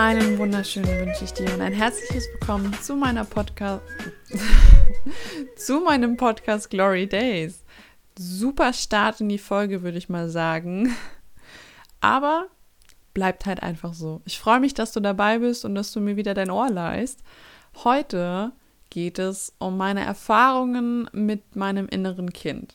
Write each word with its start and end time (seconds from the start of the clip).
Einen 0.00 0.38
wunderschönen 0.38 0.88
wünsche 0.98 1.24
ich 1.24 1.34
dir 1.34 1.52
und 1.52 1.60
ein 1.60 1.74
herzliches 1.74 2.26
Willkommen 2.32 2.72
zu 2.80 2.96
meiner 2.96 3.26
Podcast, 3.26 3.82
zu 5.56 5.80
meinem 5.80 6.16
Podcast 6.16 6.70
Glory 6.70 7.06
Days. 7.06 7.66
Super 8.18 8.72
Start 8.72 9.20
in 9.20 9.28
die 9.28 9.36
Folge, 9.36 9.82
würde 9.82 9.98
ich 9.98 10.08
mal 10.08 10.30
sagen. 10.30 10.96
Aber 12.00 12.46
bleibt 13.12 13.44
halt 13.44 13.62
einfach 13.62 13.92
so. 13.92 14.22
Ich 14.24 14.38
freue 14.38 14.58
mich, 14.58 14.72
dass 14.72 14.92
du 14.92 15.00
dabei 15.00 15.40
bist 15.40 15.66
und 15.66 15.74
dass 15.74 15.92
du 15.92 16.00
mir 16.00 16.16
wieder 16.16 16.32
dein 16.32 16.50
Ohr 16.50 16.70
leist. 16.70 17.22
Heute 17.84 18.52
geht 18.88 19.18
es 19.18 19.52
um 19.58 19.76
meine 19.76 20.02
Erfahrungen 20.02 21.10
mit 21.12 21.56
meinem 21.56 21.86
inneren 21.88 22.32
Kind. 22.32 22.74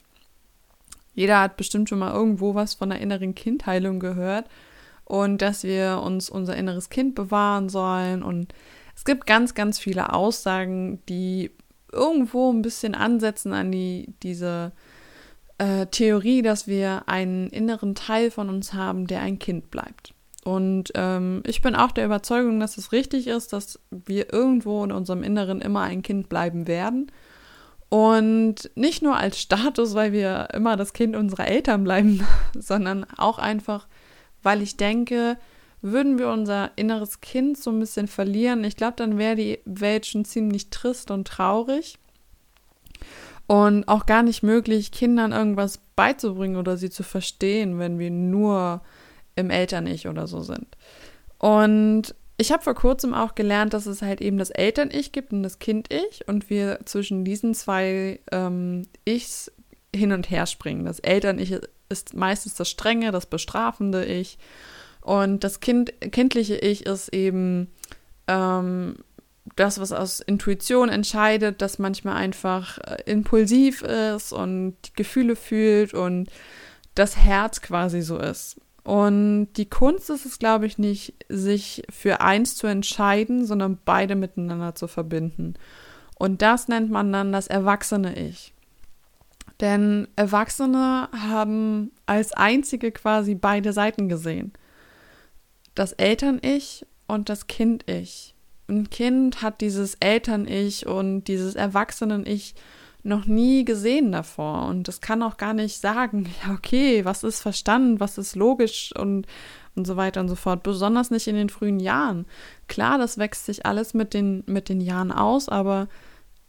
Jeder 1.15 1.41
hat 1.41 1.57
bestimmt 1.57 1.89
schon 1.89 1.97
mal 1.97 2.13
irgendwo 2.13 2.53
was 2.53 2.75
von 2.75 2.91
der 2.91 2.99
inneren 2.99 3.33
Kindheilung 3.33 3.99
gehört 3.99 4.47
und 5.05 5.41
dass 5.41 5.63
wir 5.63 6.01
uns 6.03 6.29
unser 6.29 6.55
inneres 6.55 6.89
Kind 6.89 7.15
bewahren 7.15 7.69
sollen. 7.69 8.23
Und 8.23 8.53
es 8.95 9.05
gibt 9.05 9.25
ganz, 9.25 9.53
ganz 9.53 9.79
viele 9.79 10.13
Aussagen, 10.13 11.01
die 11.07 11.51
irgendwo 11.91 12.51
ein 12.51 12.61
bisschen 12.61 12.95
ansetzen 12.95 13.53
an 13.53 13.71
die, 13.71 14.13
diese 14.21 14.73
äh, 15.57 15.85
Theorie, 15.85 16.41
dass 16.41 16.67
wir 16.67 17.03
einen 17.07 17.49
inneren 17.49 17.95
Teil 17.95 18.31
von 18.31 18.49
uns 18.49 18.73
haben, 18.73 19.07
der 19.07 19.21
ein 19.21 19.39
Kind 19.39 19.71
bleibt. 19.71 20.13
Und 20.43 20.91
ähm, 20.93 21.41
ich 21.45 21.61
bin 21.61 21.75
auch 21.75 21.91
der 21.91 22.05
Überzeugung, 22.05 22.59
dass 22.59 22.77
es 22.77 22.91
richtig 22.91 23.27
ist, 23.27 23.51
dass 23.51 23.79
wir 23.89 24.31
irgendwo 24.31 24.83
in 24.83 24.91
unserem 24.91 25.23
Inneren 25.23 25.59
immer 25.59 25.81
ein 25.81 26.03
Kind 26.03 26.29
bleiben 26.29 26.67
werden. 26.67 27.11
Und 27.89 28.69
nicht 28.75 29.01
nur 29.01 29.15
als 29.15 29.39
Status, 29.39 29.95
weil 29.95 30.11
wir 30.11 30.49
immer 30.53 30.75
das 30.75 30.93
Kind 30.93 31.15
unserer 31.15 31.47
Eltern 31.47 31.83
bleiben, 31.83 32.25
sondern 32.53 33.05
auch 33.17 33.39
einfach, 33.39 33.87
weil 34.45 34.61
ich 34.61 34.77
denke, 34.77 35.37
würden 35.81 36.17
wir 36.17 36.29
unser 36.29 36.71
inneres 36.75 37.19
Kind 37.19 37.57
so 37.57 37.71
ein 37.71 37.79
bisschen 37.79 38.07
verlieren, 38.07 38.63
ich 38.63 38.75
glaube, 38.77 38.93
dann 38.97 39.17
wäre 39.17 39.35
die 39.35 39.59
Welt 39.65 40.05
schon 40.05 40.23
ziemlich 40.23 40.69
trist 40.69 41.11
und 41.11 41.27
traurig 41.27 41.97
und 43.47 43.87
auch 43.87 44.05
gar 44.05 44.23
nicht 44.23 44.43
möglich, 44.43 44.91
Kindern 44.91 45.31
irgendwas 45.31 45.79
beizubringen 45.95 46.57
oder 46.57 46.77
sie 46.77 46.89
zu 46.89 47.03
verstehen, 47.03 47.79
wenn 47.79 47.99
wir 47.99 48.11
nur 48.11 48.81
im 49.35 49.49
Eltern-Ich 49.49 50.07
oder 50.07 50.27
so 50.27 50.41
sind. 50.41 50.67
Und 51.37 52.15
ich 52.37 52.51
habe 52.51 52.63
vor 52.63 52.73
kurzem 52.73 53.13
auch 53.13 53.35
gelernt, 53.35 53.73
dass 53.73 53.85
es 53.85 54.01
halt 54.01 54.21
eben 54.21 54.37
das 54.37 54.49
Eltern-Ich 54.49 55.11
gibt 55.11 55.31
und 55.31 55.43
das 55.43 55.59
Kind-Ich 55.59 56.27
und 56.27 56.49
wir 56.49 56.79
zwischen 56.85 57.23
diesen 57.23 57.53
zwei 57.53 58.19
ähm, 58.31 58.83
Ichs 59.05 59.51
hin 59.95 60.11
und 60.11 60.29
her 60.29 60.45
springen. 60.45 60.85
Das 60.85 60.99
Eltern-Ich 60.99 61.59
ist 61.89 62.13
meistens 62.13 62.55
das 62.55 62.69
strenge, 62.69 63.11
das 63.11 63.25
bestrafende 63.25 64.05
Ich. 64.05 64.37
Und 65.01 65.43
das 65.43 65.59
kind, 65.59 65.93
kindliche 66.11 66.55
Ich 66.55 66.85
ist 66.85 67.09
eben 67.09 67.71
ähm, 68.27 68.95
das, 69.55 69.79
was 69.79 69.91
aus 69.91 70.19
Intuition 70.19 70.89
entscheidet, 70.89 71.61
das 71.61 71.77
manchmal 71.77 72.15
einfach 72.15 72.79
äh, 72.79 73.03
impulsiv 73.05 73.83
ist 73.83 74.33
und 74.33 74.75
Gefühle 74.95 75.35
fühlt 75.35 75.93
und 75.93 76.29
das 76.95 77.17
Herz 77.17 77.61
quasi 77.61 78.01
so 78.01 78.17
ist. 78.17 78.59
Und 78.83 79.53
die 79.53 79.69
Kunst 79.69 80.09
ist 80.09 80.25
es, 80.25 80.39
glaube 80.39 80.65
ich, 80.65 80.77
nicht, 80.77 81.13
sich 81.27 81.83
für 81.89 82.21
eins 82.21 82.55
zu 82.55 82.67
entscheiden, 82.67 83.45
sondern 83.45 83.79
beide 83.83 84.15
miteinander 84.15 84.75
zu 84.75 84.87
verbinden. 84.87 85.55
Und 86.17 86.41
das 86.41 86.67
nennt 86.67 86.89
man 86.91 87.11
dann 87.11 87.31
das 87.31 87.47
erwachsene 87.47 88.17
Ich. 88.17 88.54
Denn 89.61 90.07
Erwachsene 90.15 91.09
haben 91.11 91.91
als 92.05 92.33
einzige 92.33 92.91
quasi 92.91 93.35
beide 93.35 93.73
Seiten 93.73 94.09
gesehen. 94.09 94.53
Das 95.75 95.93
Eltern-Ich 95.93 96.85
und 97.07 97.29
das 97.29 97.47
Kind-Ich. 97.47 98.33
Ein 98.67 98.89
Kind 98.89 99.41
hat 99.41 99.61
dieses 99.61 99.95
Eltern-Ich 99.95 100.87
und 100.87 101.25
dieses 101.25 101.55
Erwachsenen-Ich 101.55 102.55
noch 103.05 103.25
nie 103.27 103.63
gesehen 103.65 104.11
davor 104.11 104.65
und 104.65 104.87
das 104.87 104.99
kann 104.99 105.21
auch 105.21 105.37
gar 105.37 105.53
nicht 105.53 105.79
sagen, 105.79 106.27
ja, 106.43 106.53
okay, 106.53 107.05
was 107.05 107.23
ist 107.23 107.39
verstanden, 107.39 107.99
was 107.99 108.17
ist 108.17 108.35
logisch 108.35 108.91
und, 108.97 109.27
und 109.75 109.85
so 109.85 109.95
weiter 109.95 110.21
und 110.21 110.27
so 110.27 110.35
fort, 110.35 110.63
besonders 110.63 111.11
nicht 111.11 111.27
in 111.27 111.35
den 111.35 111.49
frühen 111.49 111.79
Jahren. 111.79 112.25
Klar, 112.67 112.97
das 112.97 113.17
wächst 113.19 113.45
sich 113.45 113.65
alles 113.65 113.93
mit 113.93 114.13
den, 114.13 114.43
mit 114.47 114.69
den 114.69 114.81
Jahren 114.81 115.11
aus, 115.11 115.49
aber 115.49 115.87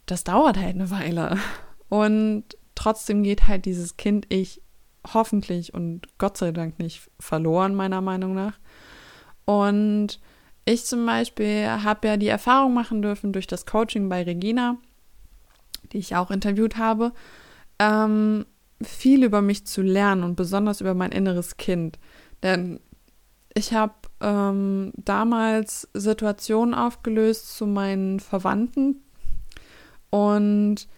das 0.06 0.24
dauert 0.24 0.56
halt 0.56 0.74
eine 0.74 0.90
Weile. 0.90 1.38
Und 1.88 2.44
trotzdem 2.76 3.24
geht 3.24 3.48
halt 3.48 3.64
dieses 3.64 3.96
Kind 3.96 4.26
ich 4.28 4.62
hoffentlich 5.12 5.74
und 5.74 6.06
Gott 6.18 6.36
sei 6.36 6.52
Dank 6.52 6.78
nicht 6.78 7.10
verloren, 7.18 7.74
meiner 7.74 8.00
Meinung 8.00 8.34
nach. 8.34 8.58
Und 9.44 10.20
ich 10.64 10.84
zum 10.84 11.06
Beispiel 11.06 11.68
habe 11.68 12.08
ja 12.08 12.16
die 12.16 12.28
Erfahrung 12.28 12.74
machen 12.74 13.02
dürfen 13.02 13.32
durch 13.32 13.46
das 13.46 13.66
Coaching 13.66 14.08
bei 14.08 14.22
Regina, 14.22 14.78
die 15.92 15.98
ich 15.98 16.16
auch 16.16 16.30
interviewt 16.30 16.76
habe, 16.76 17.12
ähm, 17.78 18.46
viel 18.82 19.24
über 19.24 19.42
mich 19.42 19.66
zu 19.66 19.82
lernen 19.82 20.24
und 20.24 20.36
besonders 20.36 20.80
über 20.80 20.94
mein 20.94 21.12
inneres 21.12 21.56
Kind. 21.56 21.98
Denn 22.42 22.80
ich 23.54 23.72
habe 23.72 23.94
ähm, 24.20 24.92
damals 24.96 25.88
Situationen 25.94 26.74
aufgelöst 26.74 27.56
zu 27.56 27.66
meinen 27.66 28.20
Verwandten 28.20 29.02
und 30.10 30.88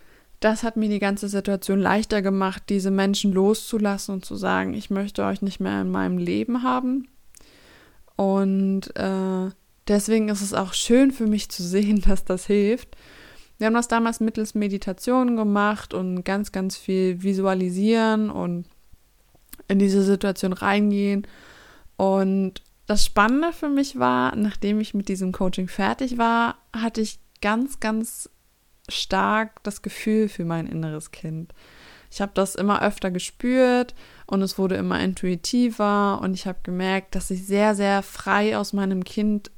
das 0.41 0.63
hat 0.63 0.77
mir 0.77 0.89
die 0.89 1.01
ganze 1.01 1.29
Situation 1.29 1.81
leichter 1.81 2.23
gemacht, 2.23 2.65
diese 2.69 2.91
Menschen 2.91 3.33
loszulassen 3.33 4.15
und 4.15 4.25
zu 4.25 4.37
sagen, 4.37 4.75
ich 4.75 4.91
möchte 4.91 5.25
euch 5.25 5.43
nicht 5.43 5.59
mehr 5.59 5.81
in 5.81 5.91
meinem 5.91 6.19
Leben 6.19 6.63
haben. 6.63 7.09
Und 8.15 8.95
äh, 8.97 9.51
deswegen 9.89 10.29
ist 10.29 10.43
es 10.43 10.55
auch 10.55 10.75
schön 10.75 11.11
für 11.11 11.27
mich 11.27 11.49
zu 11.49 11.63
sehen, 11.63 12.01
dass 12.07 12.25
das 12.25 12.47
hilft. 12.47 12.97
Wir 13.59 13.67
haben 13.67 13.75
das 13.75 13.89
damals 13.89 14.21
mittels 14.21 14.55
Meditation 14.55 15.37
gemacht 15.37 15.93
und 15.93 16.23
ganz, 16.25 16.53
ganz 16.53 16.77
viel 16.77 17.23
visualisieren 17.25 18.31
und 18.31 18.67
in 19.67 19.81
diese 19.81 20.03
Situation 20.03 20.53
reingehen. 20.53 21.27
Und 21.97 22.63
das 22.87 23.05
Spannende 23.05 23.53
für 23.53 23.69
mich 23.69 23.99
war, 23.99 24.37
nachdem 24.37 24.81
ich 24.81 24.95
mit 24.95 25.09
diesem 25.09 25.33
Coaching 25.33 25.67
fertig 25.67 26.17
war, 26.17 26.57
hatte 26.73 27.01
ich 27.01 27.19
ganz, 27.41 27.81
ganz 27.81 28.31
stark 28.89 29.63
das 29.63 29.83
Gefühl 29.83 30.29
für 30.29 30.45
mein 30.45 30.67
inneres 30.67 31.11
Kind. 31.11 31.53
Ich 32.11 32.21
habe 32.21 32.33
das 32.35 32.55
immer 32.55 32.83
öfter 32.83 33.11
gespürt 33.11 33.95
und 34.27 34.41
es 34.43 34.59
wurde 34.59 34.77
immer 34.77 35.01
intuitiver 35.01 36.21
und 36.23 36.35
ich 36.35 36.47
habe 36.47 36.59
gemerkt, 36.63 37.15
dass 37.15 37.31
ich 37.31 37.47
sehr, 37.47 37.75
sehr 37.75 38.03
frei 38.03 38.57
aus 38.57 38.73
meinem 38.73 39.05
Kind 39.05 39.51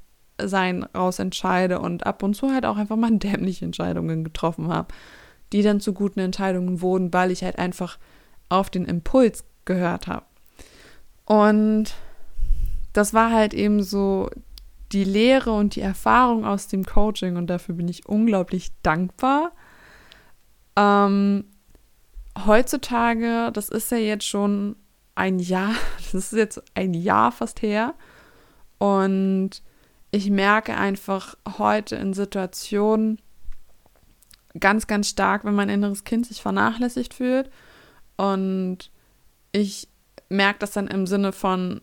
sein 0.42 0.84
raus 0.96 1.18
entscheide 1.18 1.80
und 1.80 2.06
ab 2.06 2.22
und 2.22 2.34
zu 2.34 2.50
halt 2.52 2.66
auch 2.66 2.76
einfach 2.76 2.96
mal 2.96 3.10
dämliche 3.18 3.64
Entscheidungen 3.64 4.24
getroffen 4.24 4.68
habe, 4.68 4.88
die 5.52 5.62
dann 5.62 5.80
zu 5.80 5.92
guten 5.92 6.20
Entscheidungen 6.20 6.80
wurden, 6.80 7.12
weil 7.12 7.30
ich 7.30 7.44
halt 7.44 7.58
einfach 7.58 7.98
auf 8.48 8.70
den 8.70 8.84
Impuls 8.84 9.44
gehört 9.64 10.06
habe. 10.06 10.26
Und 11.24 11.94
das 12.92 13.14
war 13.14 13.30
halt 13.30 13.54
eben 13.54 13.82
so 13.82 14.28
die 14.92 15.04
Lehre 15.04 15.52
und 15.52 15.76
die 15.76 15.80
Erfahrung 15.80 16.44
aus 16.44 16.68
dem 16.68 16.84
Coaching 16.84 17.36
und 17.36 17.46
dafür 17.48 17.74
bin 17.74 17.88
ich 17.88 18.06
unglaublich 18.06 18.72
dankbar. 18.82 19.52
Ähm, 20.76 21.44
heutzutage, 22.46 23.50
das 23.52 23.68
ist 23.68 23.90
ja 23.90 23.98
jetzt 23.98 24.26
schon 24.26 24.76
ein 25.15 25.38
Jahr, 25.38 25.74
das 26.12 26.15
ist 26.15 26.32
jetzt 26.32 26.62
ein 26.74 26.94
Jahr 26.94 27.32
fast 27.32 27.62
her 27.62 27.94
und 28.78 29.62
ich 30.10 30.30
merke 30.30 30.76
einfach 30.76 31.36
heute 31.59 31.94
in 31.97 32.15
Situationen 32.15 33.20
ganz, 34.59 34.88
ganz 34.88 35.09
stark, 35.09 35.44
wenn 35.44 35.54
mein 35.54 35.68
inneres 35.68 36.03
Kind 36.03 36.26
sich 36.26 36.42
vernachlässigt 36.42 37.15
fühlt 37.15 37.48
und 38.16 38.91
ich 39.53 39.88
merke 40.28 40.60
das 40.60 40.72
dann 40.72 40.88
im 40.88 41.06
Sinne 41.06 41.32
von, 41.32 41.80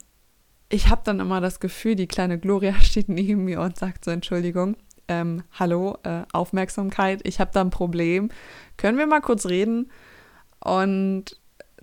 ich 0.69 0.89
habe 0.89 1.01
dann 1.03 1.19
immer 1.19 1.41
das 1.41 1.59
Gefühl, 1.59 1.95
die 1.95 2.07
kleine 2.07 2.39
Gloria 2.39 2.73
steht 2.81 3.09
neben 3.09 3.45
mir 3.45 3.61
und 3.61 3.77
sagt 3.77 4.05
so, 4.05 4.11
Entschuldigung, 4.11 4.75
ähm, 5.07 5.43
hallo, 5.53 5.97
äh, 6.03 6.23
Aufmerksamkeit, 6.33 7.21
ich 7.23 7.39
habe 7.39 7.51
da 7.53 7.61
ein 7.61 7.69
Problem, 7.69 8.29
können 8.75 8.97
wir 8.97 9.07
mal 9.07 9.21
kurz 9.21 9.45
reden? 9.45 9.89
Und 10.59 11.39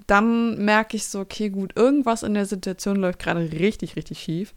dann 0.07 0.63
merke 0.65 0.97
ich 0.97 1.07
so, 1.07 1.21
okay, 1.21 1.49
gut, 1.49 1.77
irgendwas 1.77 2.23
in 2.23 2.35
der 2.35 2.47
Situation 2.47 2.97
läuft 2.97 3.21
gerade 3.21 3.51
richtig, 3.53 3.97
richtig 3.97 4.21
schief. 4.21 4.55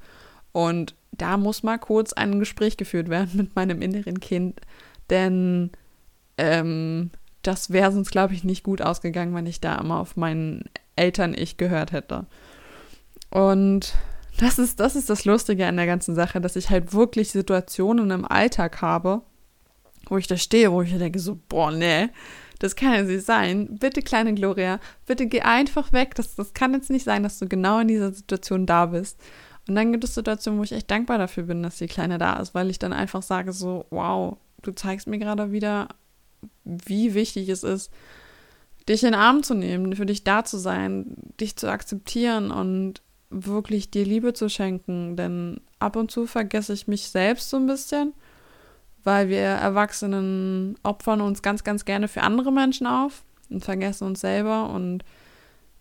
Und 0.51 0.95
da 1.11 1.37
muss 1.37 1.63
mal 1.63 1.77
kurz 1.77 2.13
ein 2.13 2.39
Gespräch 2.39 2.77
geführt 2.77 3.09
werden 3.09 3.31
mit 3.37 3.55
meinem 3.55 3.81
inneren 3.81 4.19
Kind, 4.19 4.59
denn 5.09 5.71
ähm, 6.37 7.11
das 7.43 7.71
wäre 7.71 7.93
sonst, 7.93 8.11
glaube 8.11 8.33
ich, 8.33 8.43
nicht 8.43 8.63
gut 8.63 8.81
ausgegangen, 8.81 9.33
wenn 9.33 9.45
ich 9.45 9.61
da 9.61 9.77
immer 9.77 9.99
auf 9.99 10.17
meinen 10.17 10.65
Eltern-Ich 10.97 11.55
gehört 11.55 11.93
hätte. 11.93 12.25
Und 13.29 13.93
das 14.37 14.59
ist, 14.59 14.79
das 14.79 14.95
ist 14.95 15.09
das 15.09 15.25
Lustige 15.25 15.65
an 15.67 15.77
der 15.77 15.85
ganzen 15.85 16.15
Sache, 16.15 16.39
dass 16.39 16.55
ich 16.55 16.69
halt 16.69 16.93
wirklich 16.93 17.31
Situationen 17.31 18.11
im 18.11 18.25
Alltag 18.25 18.81
habe, 18.81 19.21
wo 20.09 20.17
ich 20.17 20.27
da 20.27 20.37
stehe, 20.37 20.71
wo 20.71 20.81
ich 20.81 20.95
denke 20.95 21.19
so, 21.19 21.39
boah, 21.49 21.71
nee, 21.71 22.09
das 22.59 22.75
kann 22.75 22.93
ja 22.93 23.03
nicht 23.03 23.25
sein. 23.25 23.77
Bitte, 23.79 24.01
kleine 24.01 24.33
Gloria, 24.33 24.79
bitte 25.05 25.27
geh 25.27 25.41
einfach 25.41 25.91
weg. 25.91 26.15
Das, 26.15 26.35
das 26.35 26.53
kann 26.53 26.73
jetzt 26.73 26.89
nicht 26.89 27.03
sein, 27.03 27.23
dass 27.23 27.39
du 27.39 27.47
genau 27.47 27.79
in 27.79 27.87
dieser 27.87 28.13
Situation 28.13 28.65
da 28.65 28.87
bist. 28.87 29.19
Und 29.67 29.75
dann 29.75 29.91
gibt 29.91 30.03
es 30.03 30.15
Situationen, 30.15 30.59
wo 30.59 30.63
ich 30.63 30.71
echt 30.71 30.89
dankbar 30.89 31.17
dafür 31.17 31.43
bin, 31.43 31.61
dass 31.61 31.77
die 31.77 31.87
Kleine 31.87 32.17
da 32.17 32.37
ist, 32.39 32.55
weil 32.55 32.69
ich 32.69 32.79
dann 32.79 32.93
einfach 32.93 33.21
sage 33.21 33.53
so, 33.53 33.85
wow, 33.89 34.37
du 34.61 34.71
zeigst 34.71 35.07
mir 35.07 35.19
gerade 35.19 35.51
wieder, 35.51 35.89
wie 36.63 37.13
wichtig 37.13 37.49
es 37.49 37.63
ist, 37.63 37.91
dich 38.87 39.03
in 39.03 39.11
den 39.11 39.19
Arm 39.19 39.43
zu 39.43 39.53
nehmen, 39.53 39.95
für 39.95 40.05
dich 40.05 40.23
da 40.23 40.45
zu 40.45 40.57
sein, 40.57 41.17
dich 41.39 41.57
zu 41.57 41.69
akzeptieren 41.69 42.51
und 42.51 43.01
wirklich 43.29 43.91
dir 43.91 44.05
Liebe 44.05 44.33
zu 44.33 44.49
schenken. 44.49 45.15
Denn 45.15 45.61
ab 45.79 45.95
und 45.95 46.11
zu 46.11 46.25
vergesse 46.25 46.73
ich 46.73 46.87
mich 46.87 47.09
selbst 47.09 47.49
so 47.49 47.57
ein 47.57 47.67
bisschen, 47.67 48.13
weil 49.03 49.29
wir 49.29 49.39
Erwachsenen 49.39 50.75
opfern 50.83 51.21
uns 51.21 51.41
ganz, 51.41 51.63
ganz 51.63 51.85
gerne 51.85 52.07
für 52.07 52.21
andere 52.21 52.51
Menschen 52.51 52.87
auf 52.87 53.23
und 53.49 53.63
vergessen 53.63 54.05
uns 54.05 54.21
selber. 54.21 54.69
Und 54.69 55.03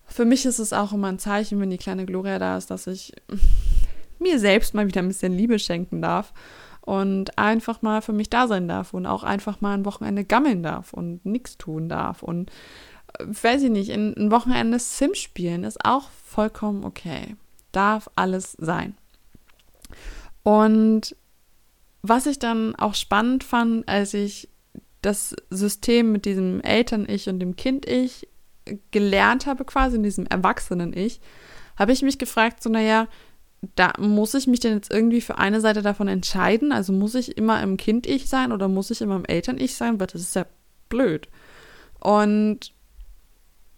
für 0.06 0.24
mich 0.24 0.46
ist 0.46 0.58
es 0.58 0.72
auch 0.72 0.92
immer 0.92 1.08
ein 1.08 1.18
Zeichen, 1.18 1.60
wenn 1.60 1.70
die 1.70 1.78
kleine 1.78 2.06
Gloria 2.06 2.38
da 2.38 2.56
ist, 2.56 2.70
dass 2.70 2.86
ich 2.86 3.12
mir 4.18 4.38
selbst 4.38 4.74
mal 4.74 4.86
wieder 4.86 5.02
ein 5.02 5.08
bisschen 5.08 5.32
Liebe 5.32 5.58
schenken 5.58 6.00
darf 6.00 6.32
und 6.80 7.36
einfach 7.36 7.82
mal 7.82 8.00
für 8.00 8.12
mich 8.12 8.30
da 8.30 8.46
sein 8.46 8.68
darf 8.68 8.94
und 8.94 9.06
auch 9.06 9.24
einfach 9.24 9.60
mal 9.60 9.74
ein 9.74 9.84
Wochenende 9.84 10.24
gammeln 10.24 10.62
darf 10.62 10.92
und 10.92 11.26
nichts 11.26 11.58
tun 11.58 11.88
darf 11.88 12.22
und 12.22 12.50
weiß 13.24 13.62
ich 13.62 13.70
nicht, 13.70 13.90
ein 13.90 14.30
Wochenende 14.30 14.78
Sims 14.78 15.18
spielen 15.18 15.64
ist 15.64 15.84
auch 15.84 16.10
vollkommen 16.24 16.84
okay. 16.84 17.36
Darf 17.72 18.10
alles 18.16 18.52
sein. 18.58 18.96
Und 20.42 21.16
was 22.02 22.26
ich 22.26 22.38
dann 22.38 22.74
auch 22.76 22.94
spannend 22.94 23.44
fand, 23.44 23.88
als 23.88 24.14
ich 24.14 24.48
das 25.02 25.34
System 25.50 26.12
mit 26.12 26.24
diesem 26.24 26.60
Eltern-Ich 26.60 27.28
und 27.28 27.40
dem 27.40 27.56
Kind-Ich 27.56 28.28
gelernt 28.90 29.46
habe, 29.46 29.64
quasi 29.64 29.96
in 29.96 30.02
diesem 30.02 30.26
Erwachsenen-Ich, 30.26 31.20
habe 31.76 31.92
ich 31.92 32.02
mich 32.02 32.18
gefragt, 32.18 32.62
so, 32.62 32.70
naja, 32.70 33.08
da 33.74 33.92
muss 33.98 34.34
ich 34.34 34.46
mich 34.46 34.60
denn 34.60 34.74
jetzt 34.74 34.92
irgendwie 34.92 35.20
für 35.20 35.38
eine 35.38 35.60
Seite 35.60 35.82
davon 35.82 36.08
entscheiden? 36.08 36.72
Also 36.72 36.92
muss 36.92 37.14
ich 37.14 37.36
immer 37.36 37.62
im 37.62 37.76
Kind-Ich 37.76 38.28
sein 38.28 38.52
oder 38.52 38.68
muss 38.68 38.90
ich 38.90 39.00
immer 39.00 39.16
im 39.16 39.24
Eltern-Ich 39.24 39.74
sein? 39.74 39.98
Weil 40.00 40.06
das 40.08 40.22
ist 40.22 40.34
ja 40.34 40.46
blöd. 40.88 41.28
Und 42.00 42.72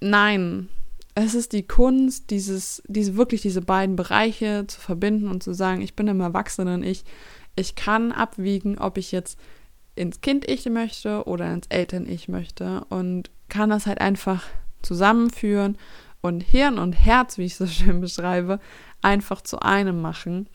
nein, 0.00 0.68
es 1.14 1.34
ist 1.34 1.52
die 1.52 1.66
Kunst, 1.66 2.30
dieses, 2.30 2.82
diese, 2.86 3.16
wirklich 3.16 3.42
diese 3.42 3.60
beiden 3.62 3.96
Bereiche 3.96 4.66
zu 4.66 4.80
verbinden 4.80 5.28
und 5.28 5.42
zu 5.42 5.52
sagen, 5.52 5.80
ich 5.80 5.94
bin 5.94 6.06
im 6.08 6.20
Erwachsenen 6.20 6.82
ich, 6.82 7.04
ich 7.56 7.74
kann 7.74 8.12
abwiegen, 8.12 8.78
ob 8.78 8.98
ich 8.98 9.10
jetzt 9.10 9.38
ins 9.96 10.20
Kind-Ich 10.20 10.66
möchte 10.66 11.24
oder 11.24 11.52
ins 11.52 11.66
Eltern-Ich 11.68 12.28
möchte 12.28 12.84
und 12.88 13.30
kann 13.48 13.70
das 13.70 13.86
halt 13.86 14.00
einfach 14.00 14.44
zusammenführen 14.82 15.76
und 16.20 16.42
Hirn 16.42 16.78
und 16.78 16.92
Herz, 16.92 17.36
wie 17.38 17.46
ich 17.46 17.56
so 17.56 17.66
schön 17.66 18.00
beschreibe, 18.00 18.60
einfach 19.02 19.40
zu 19.40 19.60
einem 19.60 20.00
machen. 20.00 20.48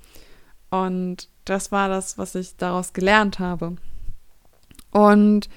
Und 0.70 1.30
das 1.46 1.72
war 1.72 1.90
das, 1.90 2.18
was 2.18 2.36
ich 2.36 2.56
daraus 2.56 2.94
gelernt 2.94 3.40
habe. 3.40 3.76
Und 4.92 5.50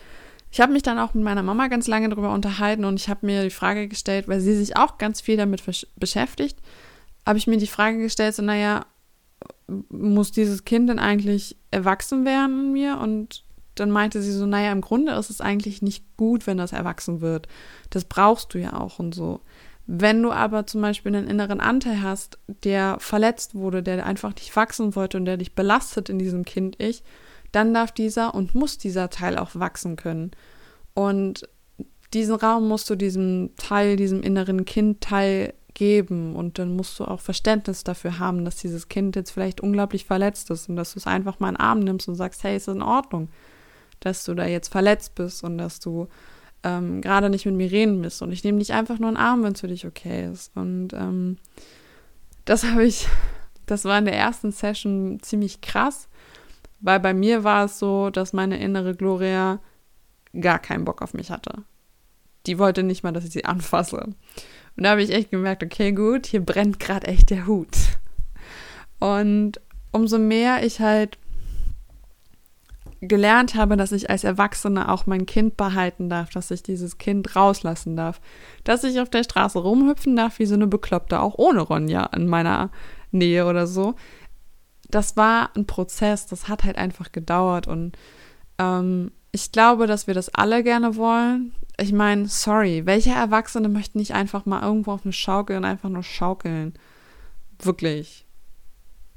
ich 0.57 0.61
habe 0.63 0.73
mich 0.73 0.83
dann 0.83 0.99
auch 0.99 1.13
mit 1.13 1.23
meiner 1.23 1.43
Mama 1.43 1.69
ganz 1.69 1.87
lange 1.87 2.09
darüber 2.09 2.33
unterhalten 2.33 2.87
und 2.87 2.99
ich 2.99 3.11
habe 3.11 3.27
mir 3.27 3.43
die 3.43 3.51
Frage 3.51 3.89
gestellt, 3.89 4.27
weil 4.27 4.41
sie 4.41 4.57
sich 4.57 4.75
auch 4.79 4.97
ganz 4.97 5.21
viel 5.21 5.37
damit 5.37 5.63
beschäftigt, 5.97 6.59
habe 7.27 7.37
ich 7.37 7.47
mir 7.47 7.59
die 7.59 7.67
Frage 7.67 7.99
gestellt, 7.99 8.35
so, 8.35 8.43
naja, 8.43 8.87
muss 9.91 10.33
dieses 10.33 10.65
Kind 10.65 10.89
denn 10.89 10.99
eigentlich 10.99 11.59
erwachsen 11.71 12.25
werden 12.25 12.59
in 12.59 12.73
mir? 12.73 12.97
Und 12.97 13.45
dann 13.75 13.91
meinte 13.91 14.23
sie 14.23 14.33
so, 14.33 14.47
naja, 14.47 14.73
im 14.73 14.81
Grunde 14.81 15.13
ist 15.13 15.29
es 15.29 15.43
eigentlich 15.43 15.83
nicht 15.83 16.17
gut, 16.17 16.47
wenn 16.47 16.57
das 16.57 16.73
erwachsen 16.73 17.21
wird. 17.21 17.49
Das 17.91 18.07
brauchst 18.07 18.55
du 18.55 18.59
ja 18.59 18.81
auch 18.81 18.99
und 18.99 19.15
so. 19.15 19.43
Wenn 19.87 20.23
du 20.23 20.33
aber 20.33 20.67
zum 20.67 20.81
Beispiel 20.81 21.15
einen 21.15 21.29
inneren 21.29 21.61
Anteil 21.61 22.01
hast, 22.03 22.39
der 22.65 22.97
verletzt 22.99 23.55
wurde, 23.57 23.83
der 23.83 24.07
einfach 24.07 24.35
nicht 24.35 24.57
wachsen 24.57 24.97
wollte 24.97 25.19
und 25.19 25.27
der 25.27 25.37
dich 25.37 25.55
belastet 25.55 26.09
in 26.09 26.19
diesem 26.19 26.47
Kind-Ich, 26.47 27.03
dann 27.57 27.73
darf 27.73 27.91
dieser 27.91 28.35
und 28.35 28.55
muss 28.55 28.77
dieser 28.77 29.09
Teil 29.11 29.39
auch 29.39 29.51
wachsen 29.55 29.97
können. 29.97 30.33
Und 30.95 31.49
diesen 32.13 32.35
Raum 32.35 32.69
musst 32.69 32.89
du 32.91 32.97
diesem 32.97 33.51
Teil, 33.57 33.97
diesem 33.97 34.23
inneren 34.23 34.65
Kindteil 34.65 35.55
geben 35.75 36.37
und 36.37 36.59
dann 36.59 36.75
musst 36.75 36.99
du 36.99 37.05
auch 37.05 37.21
Verständnis 37.21 37.85
dafür 37.85 38.19
haben, 38.19 38.45
dass 38.45 38.57
dieses 38.57 38.89
Kind 38.89 39.17
jetzt 39.17 39.31
vielleicht 39.31 39.61
unglaublich 39.61 40.05
verletzt 40.05 40.51
ist 40.51 40.69
und 40.69 40.77
dass 40.77 40.93
du 40.93 40.99
es 40.99 41.07
einfach 41.07 41.39
mal 41.39 41.51
in 41.51 41.55
den 41.55 41.61
Arm 41.61 41.81
nimmst 41.81 42.09
und 42.09 42.15
sagst, 42.15 42.45
hey, 42.45 42.57
ist 42.57 42.69
in 42.69 42.83
Ordnung, 42.83 43.29
dass 44.01 44.25
du 44.25 44.35
da 44.35 44.47
jetzt 44.47 44.69
verletzt 44.69 45.15
bist 45.15 45.45
und 45.45 45.59
dass 45.59 45.81
du 45.81 46.09
ähm, 46.63 47.01
gerade 47.03 47.29
nicht 47.29 47.45
mit 47.45 47.55
mir 47.55 47.71
reden 47.71 48.03
willst 48.03 48.23
und 48.23 48.33
ich 48.33 48.45
nehme 48.45 48.59
dich 48.59 48.73
einfach 48.73 48.99
nur 48.99 49.11
in 49.11 49.17
den 49.17 49.23
Arm, 49.23 49.43
wenn 49.43 49.53
es 49.53 49.61
für 49.61 49.69
dich 49.69 49.87
okay 49.87 50.31
ist. 50.31 50.51
Und 50.57 50.95
ähm, 50.95 51.37
das 52.47 52.65
habe 52.65 52.85
ich, 52.85 53.07
das 53.67 53.85
war 53.85 53.99
in 53.99 54.07
der 54.07 54.17
ersten 54.17 54.53
Session 54.53 55.19
ziemlich 55.21 55.61
krass, 55.61 56.09
weil 56.81 57.01
bei 57.01 57.15
mir 57.15 57.45
war 57.45 57.65
es 57.65 57.79
so, 57.79 58.11
dass 58.11 58.33
meine 58.33 58.59
innere 58.59 58.95
Gloria 58.95 59.61
gar 60.39 60.59
keinen 60.59 60.85
Bock 60.85 61.03
auf 61.03 61.15
mich 61.15 61.31
hatte. 61.31 61.65
Die 62.47 62.59
wollte 62.59 62.83
nicht 62.83 63.03
mal, 63.03 63.13
dass 63.13 63.25
ich 63.25 63.33
sie 63.33 63.45
anfasse. 63.45 63.97
Und 64.77 64.83
da 64.83 64.91
habe 64.91 65.03
ich 65.03 65.11
echt 65.11 65.31
gemerkt, 65.31 65.63
okay, 65.63 65.93
gut, 65.93 66.27
hier 66.27 66.41
brennt 66.45 66.79
gerade 66.79 67.07
echt 67.07 67.31
der 67.31 67.47
Hut. 67.47 67.77
Und 68.99 69.61
umso 69.93 70.19
mehr 70.19 70.65
ich 70.65 70.81
halt 70.81 71.19
gelernt 73.01 73.55
habe, 73.55 73.77
dass 73.77 73.93
ich 73.93 74.11
als 74.11 74.25
Erwachsene 74.25 74.91
auch 74.91 75.07
mein 75.07 75.27
Kind 75.27 75.57
behalten 75.57 76.09
darf, 76.09 76.31
dass 76.31 76.51
ich 76.51 76.63
dieses 76.63 76.99
Kind 76.99 77.37
rauslassen 77.37 77.97
darf, 77.97 78.21
dass 78.65 78.85
ich 78.85 79.01
auf 79.01 79.11
der 79.11 79.25
Straße 79.25 79.59
rumhüpfen 79.59 80.17
darf 80.17 80.39
wie 80.39 80.47
so 80.47 80.55
eine 80.55 80.67
Bekloppte, 80.67 81.21
auch 81.21 81.35
ohne 81.37 81.61
Ronja 81.61 82.05
in 82.15 82.27
meiner 82.27 82.71
Nähe 83.11 83.47
oder 83.47 83.67
so, 83.67 83.95
das 84.89 85.17
war 85.17 85.51
ein 85.57 85.67
Prozess, 85.67 86.27
das 86.27 86.49
hat 86.49 86.65
halt 86.65 86.77
einfach 86.77 87.13
gedauert 87.13 87.67
und 87.67 87.97
ähm, 88.59 89.11
ich 89.33 89.53
glaube, 89.53 89.87
dass 89.87 90.07
wir 90.07 90.15
das 90.15 90.35
alle 90.35 90.63
gerne 90.63 90.97
wollen. 90.97 91.53
Ich 91.79 91.93
meine, 91.93 92.27
sorry, 92.27 92.87
welcher 92.87 93.15
Erwachsene 93.15 93.69
möchte 93.69 93.99
nicht 93.99 94.15
einfach 94.15 94.47
mal 94.47 94.63
irgendwo 94.63 94.93
auf 94.93 95.05
eine 95.05 95.13
Schaukel 95.13 95.59
und 95.59 95.67
einfach 95.67 95.91
nur 95.91 96.03
schaukeln? 96.03 96.73
Wirklich. 97.59 98.27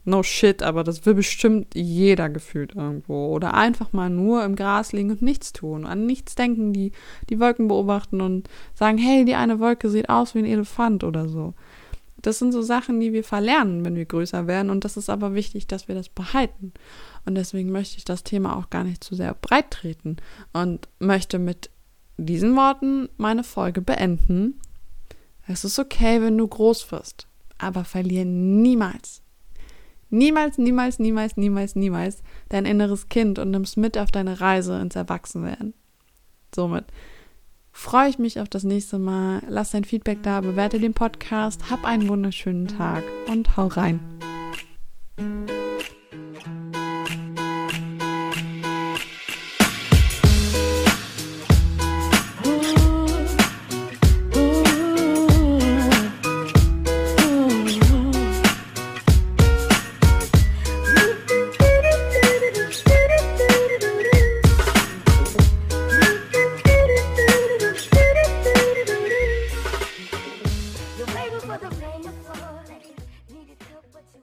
No 0.04 0.24
shit, 0.24 0.64
aber 0.64 0.84
das 0.84 1.06
will 1.06 1.14
bestimmt 1.14 1.76
jeder 1.76 2.30
gefühlt 2.30 2.76
irgendwo. 2.76 3.28
Oder 3.28 3.54
einfach 3.54 3.94
mal 3.94 4.10
nur 4.10 4.44
im 4.44 4.56
Gras 4.56 4.92
liegen 4.92 5.12
und 5.12 5.22
nichts 5.22 5.54
tun, 5.54 5.86
an 5.86 6.06
nichts 6.06 6.36
denken, 6.36 6.74
die, 6.74 6.92
die 7.30 7.40
Wolken 7.40 7.68
beobachten 7.68 8.20
und 8.20 8.50
sagen, 8.74 8.98
hey, 8.98 9.24
die 9.24 9.36
eine 9.36 9.60
Wolke 9.60 9.90
sieht 9.90 10.10
aus 10.10 10.36
wie 10.36 10.40
ein 10.40 10.46
Elefant 10.46 11.04
oder 11.04 11.30
so. 11.30 11.54
Das 12.22 12.40
sind 12.40 12.52
so 12.52 12.62
Sachen, 12.62 13.00
die 13.00 13.14
wir 13.14 13.24
verlernen, 13.24 13.86
wenn 13.86 13.96
wir 13.96 14.06
größer 14.06 14.48
werden. 14.48 14.70
Und 14.70 14.86
das 14.86 14.98
ist 14.98 15.10
aber 15.10 15.34
wichtig, 15.36 15.68
dass 15.68 15.88
wir 15.88 15.96
das 15.96 16.10
behalten. 16.10 16.74
Und 17.26 17.36
deswegen 17.36 17.72
möchte 17.72 17.98
ich 17.98 18.06
das 18.06 18.24
Thema 18.24 18.58
auch 18.58 18.70
gar 18.70 18.84
nicht 18.84 19.04
zu 19.04 19.16
sehr 19.16 19.34
breit 19.34 19.72
treten 19.72 20.18
und 20.54 20.88
möchte 21.00 21.40
mit 21.40 21.70
diesen 22.18 22.56
Worten 22.56 23.10
meine 23.18 23.44
Folge 23.44 23.82
beenden. 23.82 24.60
Es 25.48 25.64
ist 25.64 25.80
okay, 25.80 26.22
wenn 26.22 26.38
du 26.38 26.48
groß 26.48 26.92
wirst, 26.92 27.28
aber 27.58 27.84
verliere 27.84 28.26
niemals, 28.26 29.22
niemals, 30.10 30.58
niemals, 30.58 31.00
niemals, 31.00 31.38
niemals, 31.38 31.76
niemals 31.76 32.22
dein 32.50 32.66
inneres 32.66 33.10
Kind 33.10 33.40
und 33.40 33.52
nimmst 33.52 33.78
mit 33.78 33.98
auf 33.98 34.12
deine 34.12 34.42
Reise 34.42 34.80
ins 34.80 34.96
Erwachsenwerden. 34.96 35.74
Somit 36.54 36.86
freue 37.72 38.10
ich 38.10 38.20
mich 38.20 38.40
auf 38.40 38.50
das 38.50 38.64
nächste 38.64 39.00
Mal. 39.00 39.42
Lass 39.48 39.72
dein 39.72 39.84
Feedback 39.84 40.24
da, 40.24 40.42
bewerte 40.42 40.80
den 40.80 40.94
Podcast, 40.94 41.70
hab 41.70 41.86
einen 41.86 42.08
wunderschönen 42.08 42.68
Tag 42.68 43.04
und 43.28 43.58
hau 43.58 43.68
rein. 43.68 44.00